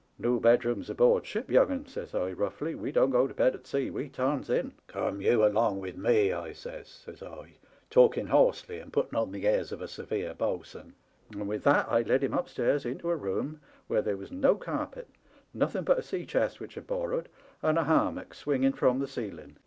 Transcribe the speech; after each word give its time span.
"* 0.13 0.17
No 0.17 0.39
bedrooms 0.39 0.89
aboard 0.89 1.27
ship, 1.27 1.47
young 1.51 1.69
'un,' 1.69 1.85
says 1.85 2.15
I, 2.15 2.31
roughly, 2.31 2.73
* 2.75 2.75
we 2.75 2.91
don't 2.91 3.11
go 3.11 3.27
to 3.27 3.35
bed 3.35 3.53
at 3.53 3.67
sea, 3.67 3.91
we 3.91 4.09
tarns 4.09 4.49
in. 4.49 4.71
Come 4.87 5.21
you 5.21 5.45
along 5.45 5.79
with 5.79 5.95
me,* 5.95 6.33
I 6.33 6.53
says, 6.53 6.87
says 6.87 7.21
I, 7.21 7.57
talking 7.91 8.25
hoarsely 8.25 8.79
and 8.79 8.91
putting 8.91 9.13
on 9.15 9.31
the 9.31 9.47
airs 9.47 9.71
of 9.71 9.79
a 9.79 9.87
severe 9.87 10.33
bo'sun; 10.33 10.95
and 11.29 11.47
with 11.47 11.61
that 11.65 11.85
I 11.87 12.01
led 12.01 12.23
him 12.23 12.33
upstairs 12.33 12.83
into 12.83 13.11
a 13.11 13.15
room 13.15 13.61
where 13.85 14.01
there 14.01 14.17
was 14.17 14.31
no 14.31 14.55
carpet, 14.55 15.07
nothen 15.53 15.83
but 15.83 15.99
a 15.99 16.01
sea 16.01 16.25
chest 16.25 16.59
which 16.59 16.79
I'd 16.79 16.87
borrowed, 16.87 17.29
and 17.61 17.77
a 17.77 17.83
hammock 17.83 18.33
swinging 18.33 18.73
from 18.73 18.97
the 18.97 19.07
ceiling. 19.07 19.57